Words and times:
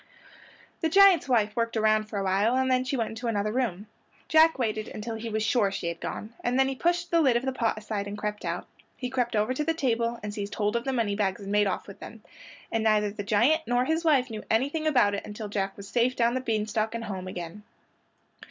The 0.79 0.89
giant's 0.89 1.29
wife 1.29 1.55
worked 1.55 1.77
around 1.77 2.05
for 2.05 2.17
awhile 2.17 2.55
and 2.55 2.71
then 2.71 2.83
she 2.83 2.97
went 2.97 3.11
into 3.11 3.27
another 3.27 3.51
room. 3.51 3.85
Jack 4.27 4.57
waited 4.57 4.87
until 4.87 5.13
he 5.13 5.29
was 5.29 5.43
sure 5.43 5.71
she 5.71 5.89
had 5.89 5.99
gone, 6.01 6.33
and 6.43 6.57
then 6.57 6.67
he 6.67 6.73
pushed 6.75 7.11
the 7.11 7.21
lid 7.21 7.37
of 7.37 7.45
the 7.45 7.51
pot 7.51 7.77
aside 7.77 8.07
and 8.07 8.17
crept 8.17 8.43
out. 8.43 8.65
He 8.97 9.11
crept 9.11 9.35
over 9.35 9.53
to 9.53 9.63
the 9.63 9.75
table 9.75 10.19
and 10.23 10.33
seized 10.33 10.55
hold 10.55 10.75
of 10.75 10.85
the 10.85 10.91
moneybags 10.91 11.41
and 11.41 11.51
made 11.51 11.67
off 11.67 11.85
with 11.85 11.99
them, 11.99 12.23
and 12.71 12.83
neither 12.83 13.11
the 13.11 13.21
giant 13.21 13.61
nor 13.67 13.85
his 13.85 14.03
wife 14.03 14.31
knew 14.31 14.43
anything 14.49 14.87
about 14.87 15.13
it 15.13 15.23
until 15.23 15.47
Jack 15.49 15.77
was 15.77 15.87
safe 15.87 16.15
down 16.15 16.33
the 16.33 16.41
bean 16.41 16.65
stalk 16.65 16.95
and 16.95 17.03
home 17.03 17.27
again. 17.27 17.61